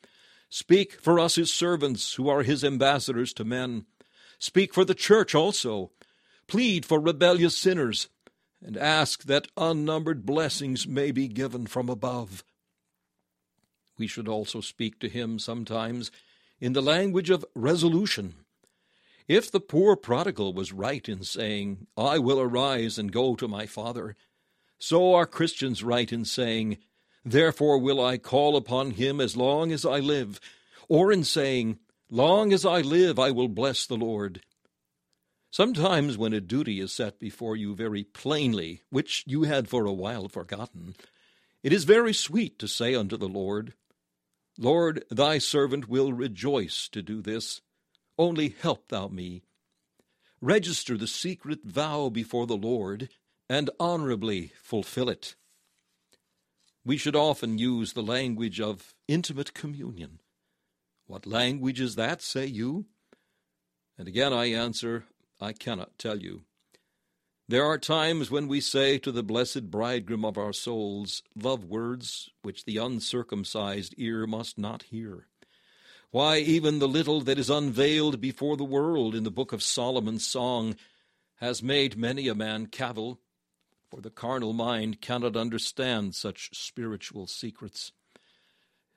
[0.48, 3.84] Speak for us his servants, who are his ambassadors to men.
[4.38, 5.90] Speak for the church also.
[6.46, 8.08] Plead for rebellious sinners,
[8.64, 12.44] and ask that unnumbered blessings may be given from above.
[13.98, 16.10] We should also speak to him sometimes
[16.60, 18.34] in the language of resolution.
[19.26, 23.66] If the poor prodigal was right in saying, I will arise and go to my
[23.66, 24.16] father,
[24.78, 26.78] so are Christians right in saying,
[27.24, 30.40] Therefore will I call upon him as long as I live,
[30.88, 31.78] or in saying,
[32.10, 34.40] Long as I live, I will bless the Lord.
[35.50, 39.92] Sometimes, when a duty is set before you very plainly, which you had for a
[39.92, 40.94] while forgotten,
[41.62, 43.74] it is very sweet to say unto the Lord,
[44.58, 47.60] Lord, thy servant will rejoice to do this.
[48.18, 49.42] Only help thou me.
[50.40, 53.08] Register the secret vow before the Lord,
[53.48, 55.36] and honorably fulfill it.
[56.84, 60.20] We should often use the language of intimate communion.
[61.06, 62.86] What language is that, say you?
[63.96, 65.04] And again I answer,
[65.40, 66.42] I cannot tell you.
[67.50, 72.28] There are times when we say to the blessed bridegroom of our souls love words
[72.42, 75.28] which the uncircumcised ear must not hear.
[76.10, 80.26] Why, even the little that is unveiled before the world in the book of Solomon's
[80.26, 80.76] song
[81.36, 83.18] has made many a man cavil
[83.90, 87.92] for the carnal mind cannot understand such spiritual secrets.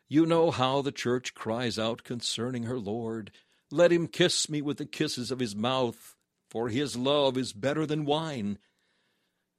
[0.09, 3.31] You know how the church cries out concerning her Lord,
[3.69, 6.17] Let him kiss me with the kisses of his mouth,
[6.51, 8.57] for his love is better than wine.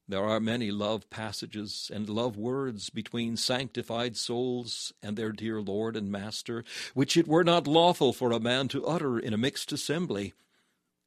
[0.07, 5.97] There are many love passages and love words between sanctified souls and their dear Lord
[5.97, 9.73] and Master, which it were not lawful for a man to utter in a mixed
[9.73, 10.35] assembly.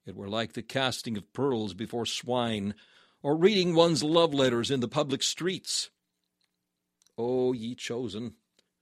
[0.08, 2.74] It were like the casting of pearls before swine,
[3.22, 5.92] or reading one's love letters in the public streets.
[7.16, 8.34] O ye chosen,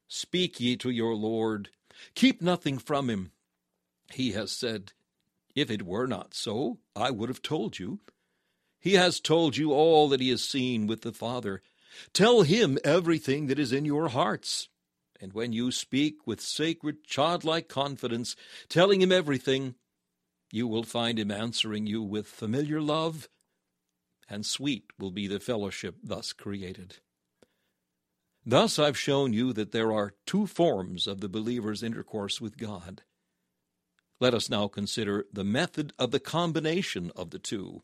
[0.08, 1.70] speak ye to your Lord,
[2.16, 3.32] keep nothing from him.
[4.14, 4.94] He has said,
[5.56, 8.00] If it were not so, I would have told you.
[8.80, 11.62] He has told you all that he has seen with the Father.
[12.12, 14.70] Tell him everything that is in your hearts.
[15.22, 18.36] And when you speak with sacred, childlike confidence,
[18.68, 19.76] telling him everything,
[20.52, 23.30] you will find him answering you with familiar love
[24.30, 26.98] and sweet will be the fellowship thus created.
[28.46, 33.04] Thus I've shown you that there are two forms of the believer's intercourse with God.
[34.20, 37.84] Let us now consider the method of the combination of the two.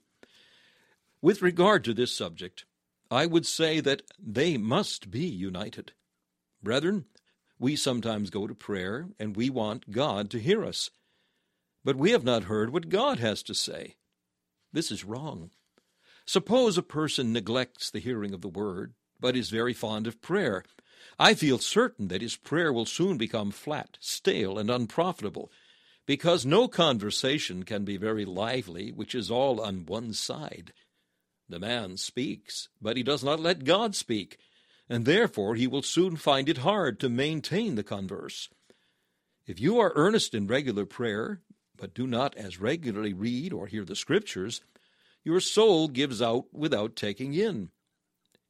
[1.21, 2.65] With regard to this subject,
[3.11, 5.93] I would say that they must be united.
[6.61, 7.05] Brethren,
[7.57, 10.89] we sometimes go to prayer and we want God to hear us,
[11.83, 13.95] but we have not heard what God has to say.
[14.71, 15.49] This is wrong.
[16.25, 20.63] Suppose a person neglects the hearing of the word, but is very fond of prayer.
[21.17, 25.51] I feel certain that his prayer will soon become flat, stale, and unprofitable,
[26.09, 30.73] because no conversation can be very lively which is all on one side.
[31.47, 34.39] The man speaks, but he does not let God speak,
[34.89, 38.49] and therefore he will soon find it hard to maintain the converse.
[39.45, 41.41] If you are earnest in regular prayer,
[41.77, 44.61] but do not as regularly read or hear the Scriptures,
[45.23, 47.69] your soul gives out without taking in,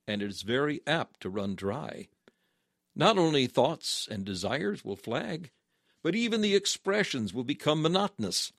[0.08, 2.08] and it is very apt to run dry.
[2.96, 5.52] Not only thoughts and desires will flag,
[6.02, 8.52] but even the expressions will become monotonous.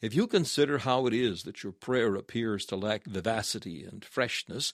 [0.00, 4.72] If you consider how it is that your prayer appears to lack vivacity and freshness,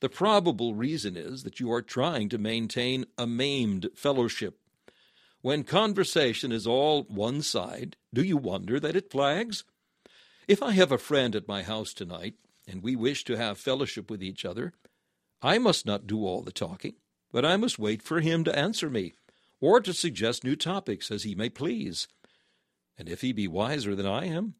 [0.00, 4.58] The probable reason is that you are trying to maintain a maimed fellowship.
[5.40, 9.64] When conversation is all one side, do you wonder that it flags?
[10.48, 12.34] If I have a friend at my house tonight,
[12.68, 14.72] and we wish to have fellowship with each other,
[15.40, 16.94] I must not do all the talking,
[17.32, 19.14] but I must wait for him to answer me,
[19.60, 22.08] or to suggest new topics as he may please.
[22.98, 24.54] And if he be wiser than I am,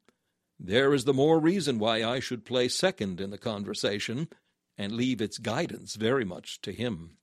[0.59, 4.28] there is the more reason why I should play second in the conversation
[4.78, 7.16] and leave its guidance very much to him.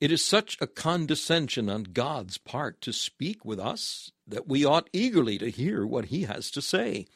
[0.00, 4.90] It is such a condescension on God's part to speak with us that we ought
[4.92, 7.06] eagerly to hear what he has to say.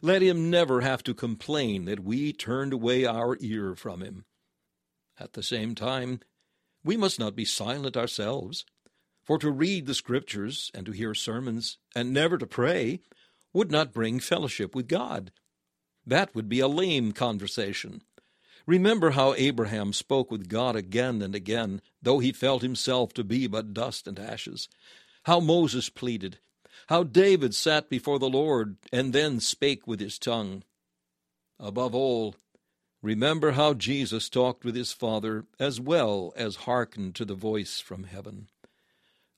[0.00, 4.26] Let him never have to complain that we turned away our ear from him.
[5.18, 6.20] At the same time,
[6.84, 8.64] we must not be silent ourselves,
[9.24, 13.00] for to read the Scriptures and to hear sermons and never to pray
[13.52, 15.32] would not bring fellowship with God.
[16.06, 18.02] That would be a lame conversation.
[18.66, 23.46] Remember how Abraham spoke with God again and again, though he felt himself to be
[23.46, 24.68] but dust and ashes.
[25.24, 26.38] How Moses pleaded,
[26.88, 30.64] how David sat before the Lord and then spake with his tongue.
[31.58, 32.34] Above all,
[33.04, 38.04] remember how Jesus talked with his Father as well as hearkened to the voice from
[38.04, 38.48] heaven.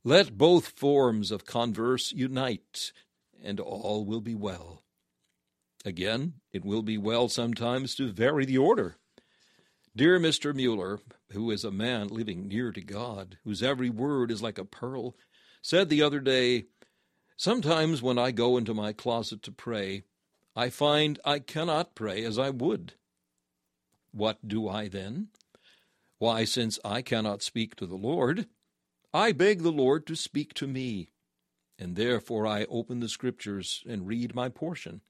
[0.05, 2.93] Let both forms of converse unite,
[3.43, 4.85] and all will be well.
[5.85, 8.99] Again, it will be well sometimes to vary the order.
[9.97, 10.55] Dear Mr.
[10.55, 11.01] Mueller,
[11.33, 15.17] who is a man living near to God, whose every word is like a pearl,
[15.61, 16.67] said the other day,
[17.37, 20.05] Sometimes when I go into my closet to pray,
[20.55, 22.95] I find I cannot pray as I would.
[24.17, 25.29] What do I then?
[26.17, 28.47] Why, since I cannot speak to the Lord,
[29.13, 31.11] I beg the Lord to speak to me,
[31.79, 35.03] and therefore I open the Scriptures and read my portion,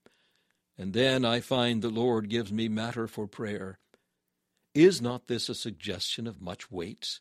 [0.76, 3.78] and then I find the Lord gives me matter for prayer.
[4.74, 7.20] Is not this a suggestion of much weight?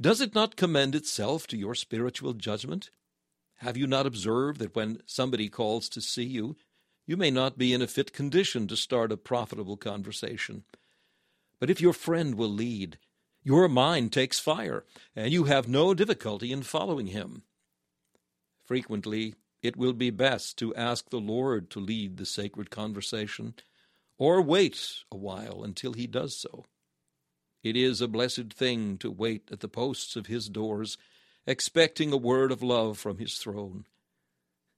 [0.00, 2.90] Does it not commend itself to your spiritual judgment?
[3.56, 6.54] Have you not observed that when somebody calls to see you,
[7.04, 10.62] you may not be in a fit condition to start a profitable conversation?
[11.58, 12.98] But if your friend will lead,
[13.42, 14.84] your mind takes fire,
[15.14, 17.42] and you have no difficulty in following him.
[18.64, 23.54] Frequently, it will be best to ask the Lord to lead the sacred conversation,
[24.18, 26.64] or wait a while until he does so.
[27.62, 30.98] It is a blessed thing to wait at the posts of his doors
[31.46, 33.84] expecting a word of love from his throne.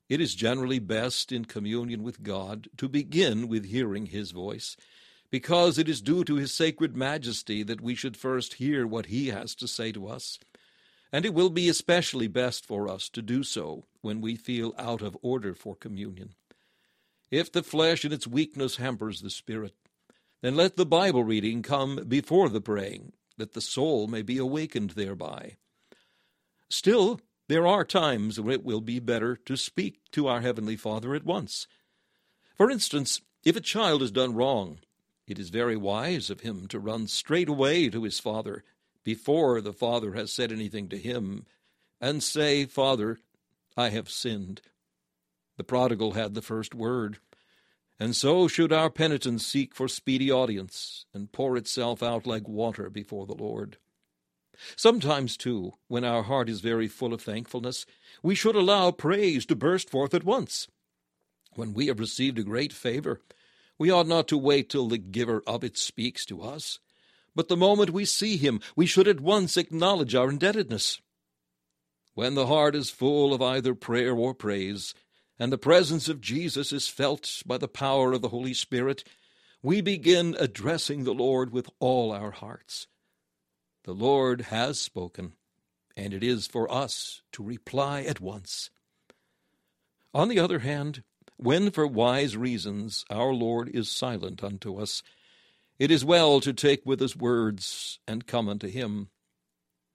[0.09, 4.77] It is generally best in communion with God to begin with hearing his voice,
[5.31, 9.29] because it is due to his sacred majesty that we should first hear what he
[9.29, 10.39] has to say to us.
[11.13, 15.03] And it will be especially best for us to do so when we feel out
[15.03, 16.35] of order for communion.
[17.31, 19.75] If the flesh in its weakness hampers the spirit,
[20.41, 24.91] then let the Bible reading come before the praying, that the soul may be awakened
[24.91, 25.57] thereby.
[26.71, 31.15] Still, there are times when it will be better to speak to our Heavenly Father
[31.15, 31.67] at once.
[32.55, 34.79] For instance, if a child has done wrong,
[35.29, 38.65] it is very wise of him to run straight away to his father
[39.05, 41.45] before the father has said anything to him
[42.01, 43.19] and say, Father,
[43.77, 44.63] I have sinned.
[45.57, 47.19] The prodigal had the first word,
[47.99, 52.89] and so should our penitence seek for speedy audience and pour itself out like water
[52.91, 53.77] before the Lord.
[54.77, 57.87] Sometimes, too, when our heart is very full of thankfulness,
[58.23, 60.69] we should allow praise to burst forth at once.
[61.55, 63.21] When we have received a great favor,
[63.79, 66.79] we ought not to wait till the giver of it speaks to us,
[67.35, 71.01] but the moment we see him, we should at once acknowledge our indebtedness.
[72.15, 74.95] When the heart is full of either prayer or praise,
[75.39, 79.05] and the presence of Jesus is felt by the power of the Holy Spirit,
[79.63, 82.89] we begin addressing the Lord with all our hearts.
[83.85, 85.35] The Lord has spoken,
[85.97, 88.71] and it is for us to reply at once.
[90.13, 91.05] On the other hand,
[91.39, 95.03] when for wise reasons our Lord is silent unto us,
[95.79, 99.09] it is well to take with us words and come unto him.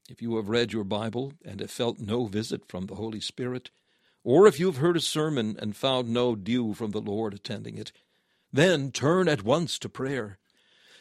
[0.09, 3.71] If you have read your Bible and have felt no visit from the Holy Spirit,
[4.23, 7.77] or if you have heard a sermon and found no dew from the Lord attending
[7.77, 7.91] it,
[8.51, 10.39] then turn at once to prayer.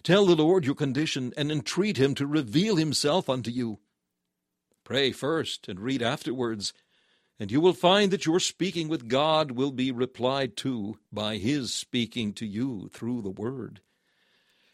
[0.03, 3.79] Tell the Lord your condition and entreat him to reveal himself unto you.
[4.83, 6.73] Pray first and read afterwards,
[7.39, 11.75] and you will find that your speaking with God will be replied to by his
[11.75, 13.81] speaking to you through the Word.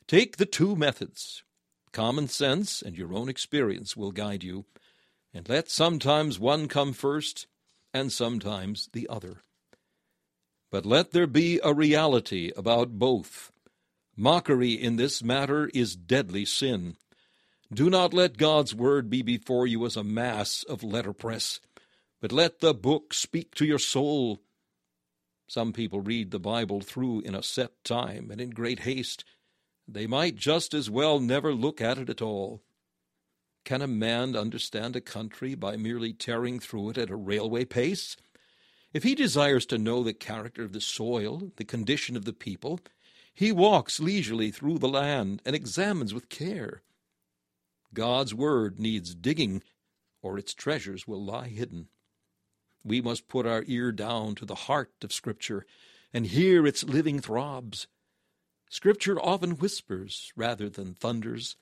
[0.06, 1.42] Take the two methods.
[1.92, 4.66] Common sense and your own experience will guide you,
[5.32, 7.46] and let sometimes one come first
[7.94, 9.42] and sometimes the other.
[10.70, 13.50] But let there be a reality about both
[14.20, 16.96] Mockery in this matter is deadly sin.
[17.72, 21.60] Do not let God's word be before you as a mass of letterpress,
[22.20, 24.40] but let the book speak to your soul.
[25.46, 29.24] Some people read the Bible through in a set time and in great haste.
[29.86, 32.62] They might just as well never look at it at all.
[33.64, 38.16] Can a man understand a country by merely tearing through it at a railway pace?
[38.92, 42.80] If he desires to know the character of the soil, the condition of the people,
[43.34, 46.82] he walks leisurely through the land and examines with care.
[47.94, 49.62] God's word needs digging,
[50.22, 51.88] or its treasures will lie hidden.
[52.84, 55.66] We must put our ear down to the heart of Scripture
[56.12, 57.86] and hear its living throbs.
[58.70, 61.56] Scripture often whispers rather than thunders,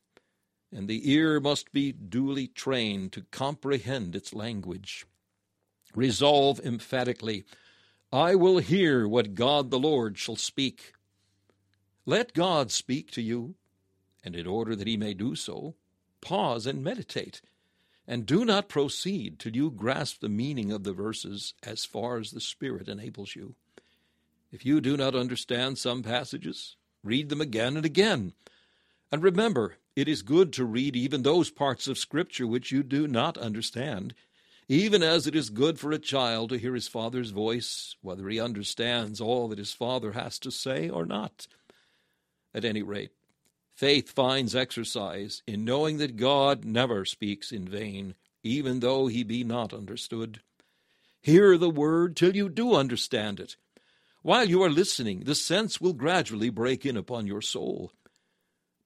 [0.73, 5.07] and the ear must be duly trained to comprehend its language.
[5.95, 7.45] Resolve emphatically,
[8.13, 10.93] I will hear what God the Lord shall speak.
[12.05, 13.55] Let God speak to you,
[14.23, 15.75] and in order that he may do so,
[16.21, 17.41] pause and meditate,
[18.09, 22.31] and do not proceed till you grasp the meaning of the verses as far as
[22.31, 23.55] the Spirit enables you.
[24.53, 28.33] If you do not understand some passages, read them again and again.
[29.11, 33.09] And remember, it is good to read even those parts of Scripture which you do
[33.09, 34.15] not understand,
[34.69, 38.41] even as it is good for a child to hear his father's voice, whether he
[38.41, 41.47] understands all that his father has to say or not.
[42.55, 43.11] At any rate,
[43.77, 49.45] faith finds exercise in knowing that God never speaks in vain, even though he be
[49.45, 50.41] not understood.
[51.21, 53.57] Hear the word till you do understand it.
[54.23, 57.93] While you are listening, the sense will gradually break in upon your soul.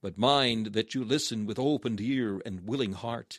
[0.02, 3.38] But mind that you listen with opened ear and willing heart.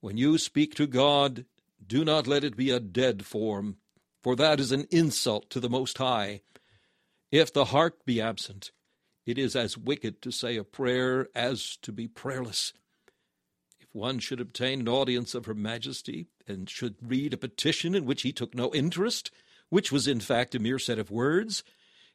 [0.00, 1.46] When you speak to God,
[1.84, 3.76] do not let it be a dead form,
[4.22, 6.42] for that is an insult to the Most High.
[7.30, 8.72] If the heart be absent,
[9.26, 12.72] it is as wicked to say a prayer as to be prayerless.
[13.80, 18.06] If one should obtain an audience of Her Majesty, and should read a petition in
[18.06, 19.32] which he took no interest,
[19.68, 21.64] which was in fact a mere set of words,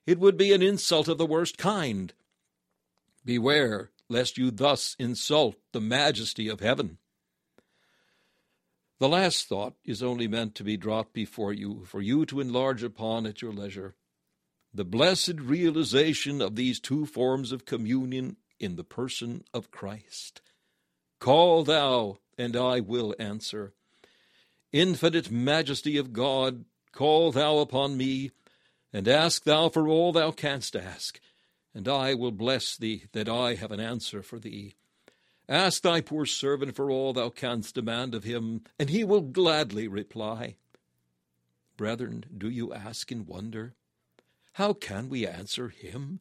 [0.08, 2.14] it would be an insult of the worst kind.
[3.26, 6.98] Beware lest you thus insult the majesty of heaven.
[9.00, 12.84] The last thought is only meant to be dropped before you, for you to enlarge
[12.84, 13.96] upon at your leisure
[14.74, 20.42] the blessed realization of these two forms of communion in the person of Christ.
[21.20, 23.74] Call thou, and I will answer.
[24.72, 28.32] Infinite majesty of God, call thou upon me,
[28.94, 31.20] and ask thou for all thou canst ask,
[31.74, 34.76] and I will bless thee that I have an answer for thee.
[35.50, 39.88] Ask thy poor servant for all thou canst demand of him, and he will gladly
[39.88, 40.56] reply.
[41.76, 43.76] Brethren, do you ask in wonder?
[44.54, 46.20] How can we answer him?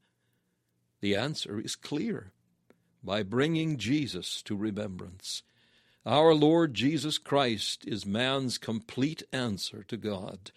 [1.01, 2.33] The answer is clear
[3.03, 5.43] by bringing Jesus to remembrance.
[6.07, 10.51] Our Lord Jesus Christ is man's complete answer to God.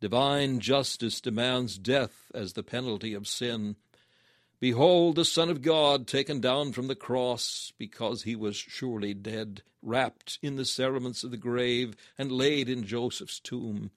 [0.00, 3.76] Divine justice demands death as the penalty of sin.
[4.60, 9.62] Behold the Son of God taken down from the cross, because he was surely dead,
[9.82, 13.90] wrapped in the cerements of the grave, and laid in Joseph's tomb.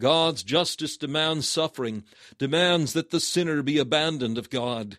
[0.00, 2.02] God's justice demands suffering,
[2.38, 4.98] demands that the sinner be abandoned of God.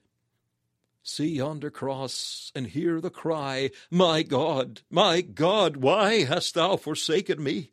[1.04, 7.44] See yonder cross, and hear the cry, My God, my God, why hast thou forsaken
[7.44, 7.72] me?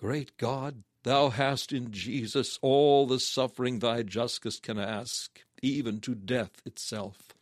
[0.00, 6.14] Great God, thou hast in Jesus all the suffering thy justice can ask, even to
[6.14, 7.34] death itself.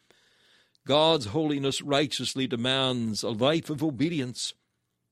[0.84, 4.54] God's holiness righteously demands a life of obedience.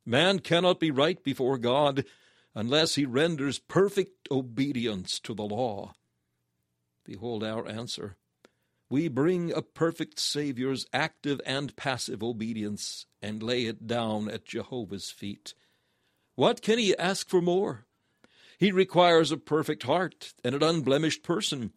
[0.04, 2.04] Man cannot be right before God
[2.54, 5.94] unless he renders perfect obedience to the law.
[7.04, 8.16] Behold our answer.
[8.88, 15.10] We bring a perfect Saviour's active and passive obedience and lay it down at Jehovah's
[15.10, 15.54] feet.
[16.34, 17.86] What can he ask for more?
[18.58, 21.72] He requires a perfect heart and an unblemished person,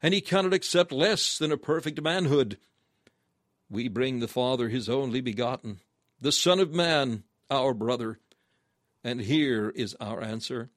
[0.00, 2.56] and he cannot accept less than a perfect manhood.
[3.68, 5.80] We bring the Father his only begotten,
[6.20, 8.20] the Son of Man, our brother,
[9.02, 10.70] and here is our answer.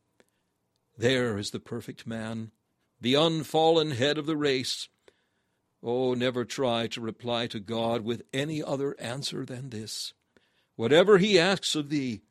[0.97, 2.51] There is the perfect man,
[3.01, 4.87] the unfallen head of the race.
[5.81, 10.13] Oh, never try to reply to God with any other answer than this.
[10.75, 12.21] Whatever he asks of thee,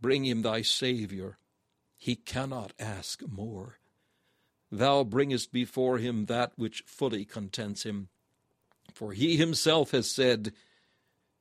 [0.00, 1.38] bring him thy Saviour.
[1.96, 3.78] He cannot ask more.
[4.70, 8.08] Thou bringest before him that which fully contents him.
[8.92, 10.52] For he himself has said,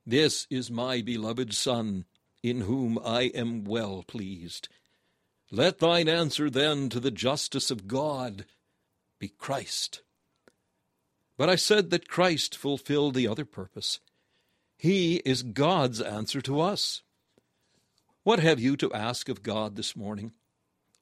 [0.06, 2.06] This is my beloved Son,
[2.44, 4.70] in whom I am well pleased.
[5.52, 8.46] Let thine answer then to the justice of God
[9.20, 10.02] be Christ.
[11.38, 14.00] But I said that Christ fulfilled the other purpose.
[14.78, 17.02] He is God's answer to us.
[18.24, 20.34] What have you to ask of God this morning?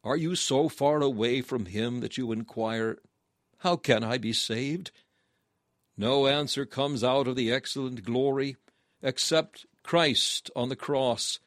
[0.04, 3.00] Are you so far away from Him that you inquire,
[3.60, 4.92] How can I be saved?
[5.98, 8.58] No answer comes out of the excellent glory
[9.02, 11.40] except Christ on the cross.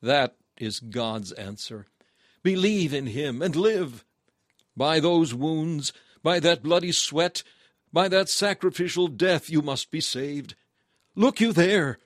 [0.00, 1.86] That is God's answer.
[2.44, 4.04] Believe in Him and live.
[4.76, 5.92] By those wounds,
[6.22, 7.42] by that bloody sweat,
[7.92, 10.54] by that sacrificial death, you must be saved.
[11.16, 11.98] Look you there.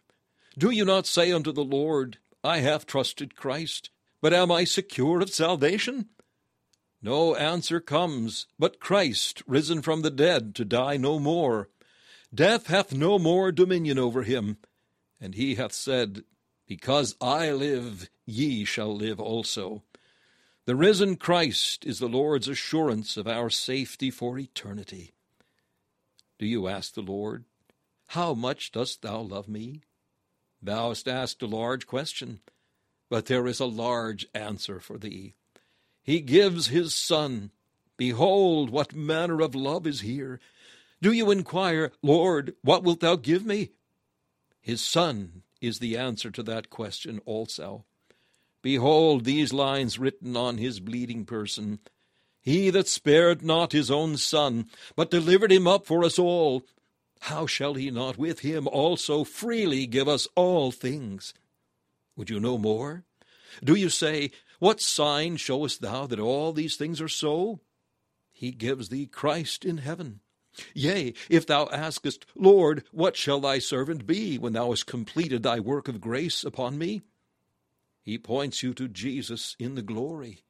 [0.56, 3.90] Do you not say unto the Lord, I have trusted Christ,
[4.22, 6.08] but am I secure of salvation?
[7.02, 11.68] No answer comes, but Christ risen from the dead to die no more.
[12.34, 14.58] Death hath no more dominion over him.
[15.20, 16.24] And he hath said,
[16.66, 19.82] Because I live, ye shall live also.
[20.64, 25.12] The risen Christ is the Lord's assurance of our safety for eternity.
[26.38, 27.44] Do you ask the Lord,
[28.08, 29.82] How much dost thou love me?
[30.62, 32.40] Thou hast asked a large question,
[33.08, 35.34] but there is a large answer for thee.
[36.02, 37.50] He gives his Son.
[37.96, 40.40] Behold, what manner of love is here!
[41.02, 43.70] Do you inquire, Lord, what wilt thou give me?
[44.60, 47.84] His Son is the answer to that question also.
[48.62, 51.80] Behold these lines written on his bleeding person
[52.42, 56.64] He that spared not his own Son, but delivered him up for us all,
[57.20, 61.34] how shall he not with him also freely give us all things?
[62.16, 63.04] Would you know more?
[63.62, 67.60] Do you say, What sign showest thou that all these things are so?
[68.32, 70.20] He gives thee Christ in heaven.
[70.74, 75.60] Yea, if thou askest, Lord, what shall thy servant be when thou hast completed thy
[75.60, 77.02] work of grace upon me?
[78.02, 80.42] He points you to Jesus in the glory,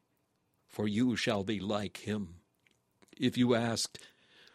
[0.67, 2.35] for you shall be like him.
[3.19, 3.97] If you ask,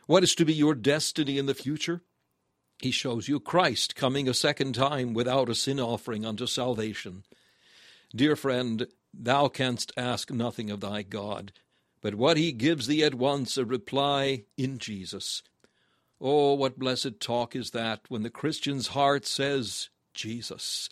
[0.06, 2.02] What is to be your destiny in the future?
[2.80, 7.24] He shows you Christ coming a second time without a sin offering unto salvation.
[8.14, 11.52] Dear friend, thou canst ask nothing of thy God,
[12.00, 15.42] but what he gives thee at once a reply in Jesus.
[16.20, 20.88] Oh, what blessed talk is that when the Christian's heart says, Jesus,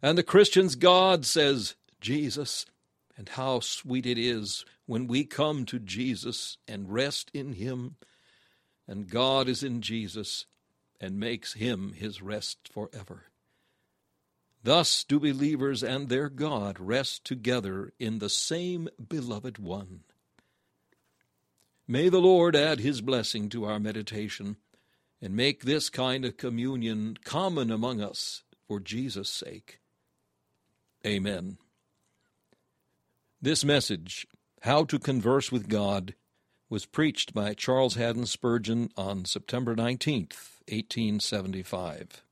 [0.00, 2.66] and the Christian's God says, Jesus,
[3.16, 7.96] and how sweet it is when we come to Jesus and rest in him,
[8.86, 10.46] and God is in Jesus
[11.00, 13.24] and makes him his rest forever.
[14.62, 20.04] Thus do believers and their God rest together in the same beloved one.
[21.86, 24.56] May the Lord add his blessing to our meditation
[25.20, 29.80] and make this kind of communion common among us for Jesus' sake.
[31.06, 31.58] Amen.
[33.40, 34.26] This message,
[34.62, 36.14] How to Converse with God,
[36.70, 42.23] was preached by Charles Haddon Spurgeon on September 19th, 1875.